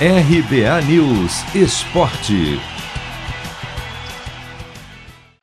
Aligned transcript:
RBA 0.00 0.82
News 0.88 1.54
Esporte. 1.54 2.58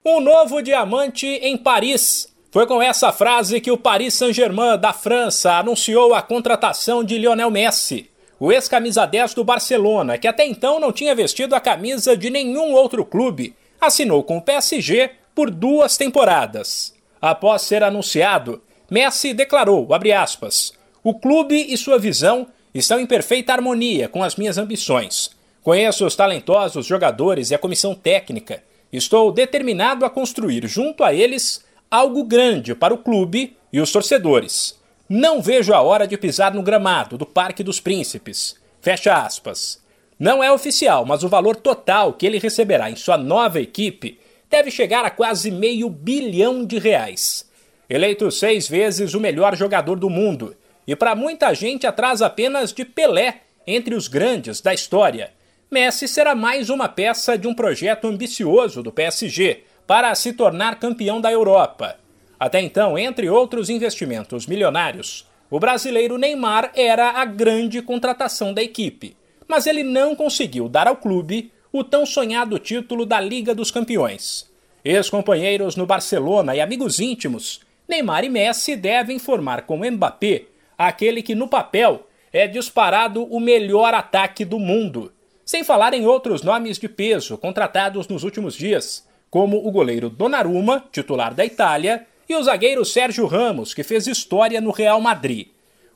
Um 0.06 0.20
novo 0.20 0.62
diamante 0.62 1.26
em 1.26 1.56
Paris. 1.56 2.28
Foi 2.52 2.68
com 2.68 2.82
essa 2.82 3.14
frase 3.14 3.62
que 3.62 3.72
o 3.72 3.78
Paris 3.78 4.14
Saint-Germain 4.14 4.78
da 4.78 4.92
França 4.92 5.54
anunciou 5.54 6.14
a 6.14 6.22
contratação 6.22 7.02
de 7.02 7.18
Lionel 7.18 7.50
Messi, 7.50 8.10
o 8.38 8.52
ex-camisa 8.52 9.06
10 9.06 9.36
do 9.36 9.46
Barcelona, 9.46 10.18
que 10.18 10.28
até 10.28 10.46
então 10.46 10.82
não 10.82 10.92
tinha 10.92 11.16
vestido 11.16 11.56
a 11.56 11.62
camisa 11.62 12.18
de 12.18 12.30
nenhum 12.30 12.74
outro 12.74 13.06
clube, 13.06 13.56
assinou 13.80 14.22
com 14.22 14.36
o 14.36 14.42
PSG 14.42 15.12
por 15.34 15.50
duas 15.50 15.96
temporadas. 15.96 16.94
Após 17.22 17.62
ser 17.62 17.84
anunciado, 17.84 18.62
Messi 18.90 19.34
declarou, 19.34 19.88
aspas, 20.14 20.74
o 21.02 21.14
clube 21.14 21.56
e 21.70 21.78
sua 21.78 21.98
visão 21.98 22.48
estão 22.74 23.00
em 23.00 23.06
perfeita 23.06 23.54
harmonia 23.54 24.08
com 24.08 24.24
as 24.24 24.36
minhas 24.36 24.58
ambições. 24.58 25.32
Conheço 25.62 26.06
os 26.06 26.16
talentosos 26.16 26.86
jogadores 26.86 27.52
e 27.52 27.56
a 27.56 27.60
comissão 27.60 27.94
técnica. 27.94 28.64
Estou 28.92 29.32
determinado 29.32 30.06
a 30.06 30.10
construir 30.10 30.68
junto 30.68 31.04
a 31.04 31.14
eles 31.14 31.64
algo 31.90 32.24
grande 32.24 32.74
para 32.74 32.94
o 32.94 32.98
clube 32.98 33.56
e 33.72 33.80
os 33.80 33.92
torcedores. 33.92 34.80
Não 35.08 35.42
vejo 35.42 35.74
a 35.74 35.82
hora 35.82 36.08
de 36.08 36.18
pisar 36.18 36.54
no 36.54 36.64
gramado 36.64 37.18
do 37.18 37.26
Parque 37.26 37.64
dos 37.64 37.80
Príncipes. 37.80 38.56
Fecha 38.82 39.14
aspas. 39.14 39.82
Não 40.18 40.44
é 40.44 40.52
oficial, 40.52 41.06
mas 41.06 41.24
o 41.24 41.30
valor 41.30 41.56
total 41.56 42.14
que 42.14 42.26
ele 42.26 42.40
receberá 42.40 42.90
em 42.90 42.96
sua 42.96 43.18
nova 43.18 43.60
equipe 43.60 44.20
deve 44.50 44.72
chegar 44.72 45.06
a 45.06 45.10
quase 45.10 45.52
meio 45.52 45.90
bilhão 45.90 46.66
de 46.66 46.78
reais. 46.78 47.50
Eleito 47.90 48.32
seis 48.32 48.68
vezes 48.68 49.14
o 49.14 49.20
melhor 49.20 49.56
jogador 49.56 50.00
do 50.00 50.10
mundo 50.10 50.56
e 50.92 50.96
para 50.96 51.16
muita 51.16 51.54
gente 51.54 51.88
atrás 51.88 52.22
apenas 52.22 52.74
de 52.74 52.84
Pelé 52.84 53.44
entre 53.66 53.96
os 53.96 54.10
grandes 54.10 54.60
da 54.60 54.74
história. 54.74 55.32
Messi 55.72 56.06
será 56.06 56.36
mais 56.36 56.70
uma 56.70 56.90
peça 56.90 57.38
de 57.38 57.48
um 57.48 57.54
projeto 57.54 58.10
ambicioso 58.10 58.84
do 58.84 58.92
PSG 58.92 59.64
para 59.88 60.14
se 60.16 60.34
tornar 60.34 60.82
campeão 60.82 61.22
da 61.22 61.32
Europa. 61.32 61.96
Até 62.38 62.60
então, 62.60 62.98
entre 62.98 63.30
outros 63.30 63.70
investimentos 63.70 64.46
milionários, 64.46 65.26
o 65.50 65.62
brasileiro 65.62 66.18
Neymar 66.18 66.74
era 66.76 67.12
a 67.12 67.24
grande 67.24 67.82
contratação 67.82 68.54
da 68.54 68.62
equipe, 68.62 69.16
mas 69.48 69.68
ele 69.68 69.84
não 69.84 70.14
conseguiu 70.14 70.68
dar 70.68 70.90
ao 70.90 70.98
clube 70.98 71.54
o 71.72 71.86
tão 71.86 72.06
sonhado 72.06 72.60
título 72.60 73.06
da 73.06 73.22
Liga 73.22 73.56
dos 73.56 73.72
Campeões. 73.72 74.46
Ex-companheiros 74.84 75.78
no 75.78 75.86
Barcelona 75.86 76.54
e 76.54 76.60
amigos 76.60 77.00
íntimos, 77.00 77.62
Neymar 77.88 78.26
e 78.26 78.30
Messi 78.30 78.76
devem 78.76 79.20
formar 79.20 79.62
com 79.62 79.90
Mbappé 79.90 80.51
aquele 80.88 81.22
que 81.22 81.36
no 81.36 81.48
papel 81.48 82.08
é 82.32 82.48
disparado 82.48 83.24
o 83.26 83.40
melhor 83.40 83.94
ataque 83.94 84.46
do 84.46 84.60
mundo. 84.60 85.12
Sem 85.44 85.64
falar 85.64 85.94
em 85.94 86.06
outros 86.06 86.42
nomes 86.44 86.78
de 86.78 86.88
peso 86.88 87.38
contratados 87.38 88.08
nos 88.08 88.24
últimos 88.24 88.56
dias, 88.56 89.08
como 89.30 89.66
o 89.66 89.72
goleiro 89.72 90.10
Donnarumma, 90.10 90.86
titular 90.92 91.34
da 91.34 91.46
Itália, 91.46 92.06
e 92.28 92.36
o 92.36 92.44
zagueiro 92.44 92.86
Sérgio 92.86 93.26
Ramos, 93.26 93.74
que 93.74 93.84
fez 93.84 94.08
história 94.08 94.62
no 94.62 94.72
Real 94.72 95.02
Madrid. 95.02 95.48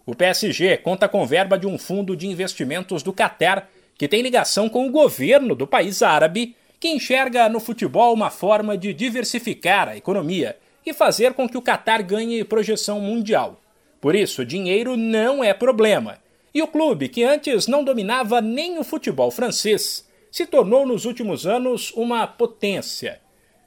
O 0.06 0.14
PSG 0.14 0.78
conta 0.78 1.08
com 1.08 1.26
verba 1.26 1.58
de 1.58 1.66
um 1.66 1.78
fundo 1.78 2.16
de 2.16 2.28
investimentos 2.28 3.02
do 3.02 3.14
Catar, 3.14 3.70
que 3.98 4.08
tem 4.08 4.22
ligação 4.22 4.68
com 4.68 4.86
o 4.86 4.92
governo 4.92 5.56
do 5.56 5.66
país 5.66 6.04
árabe, 6.04 6.56
que 6.80 6.90
enxerga 6.90 7.48
no 7.48 7.60
futebol 7.60 8.14
uma 8.14 8.30
forma 8.30 8.78
de 8.78 8.94
diversificar 8.94 9.90
a 9.90 9.98
economia 9.98 10.58
e 10.86 10.94
fazer 10.94 11.34
com 11.34 11.48
que 11.48 11.58
o 11.58 11.62
Catar 11.62 12.04
ganhe 12.04 12.44
projeção 12.44 13.00
mundial. 13.00 13.60
Por 14.06 14.14
isso, 14.14 14.46
dinheiro 14.46 14.96
não 14.96 15.44
é 15.44 15.52
problema. 15.52 16.20
E 16.54 16.62
o 16.62 16.68
clube, 16.68 17.10
que 17.10 17.24
antes 17.24 17.66
não 17.66 17.84
dominava 17.84 18.40
nem 18.40 18.78
o 18.78 18.84
futebol 18.84 19.32
francês, 19.32 20.08
se 20.30 20.46
tornou 20.46 20.86
nos 20.86 21.06
últimos 21.06 21.48
anos 21.48 21.92
uma 21.94 22.28
potência. 22.28 23.20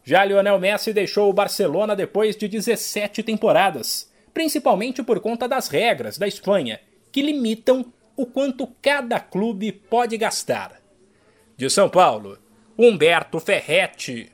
Já 0.05 0.25
Lionel 0.25 0.61
Messi 0.61 0.93
deixou 0.93 1.29
o 1.29 1.33
Barcelona 1.33 1.97
depois 1.97 2.37
de 2.37 2.47
17 2.47 3.25
temporadas, 3.25 4.13
principalmente 4.33 5.03
por 5.03 5.19
conta 5.19 5.49
das 5.49 5.67
regras 5.67 6.17
da 6.17 6.29
Espanha, 6.29 6.79
que 7.11 7.21
limitam 7.21 7.93
o 8.17 8.25
quanto 8.25 8.69
cada 8.81 9.19
clube 9.19 9.73
pode 9.73 10.17
gastar. 10.17 10.81
De 11.57 11.69
São 11.69 11.89
Paulo, 11.89 12.39
Humberto 12.79 13.41
Ferretti. 13.41 14.31